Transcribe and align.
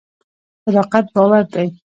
صداقت 0.63 1.05
باور 1.15 1.43
دی. 1.53 1.67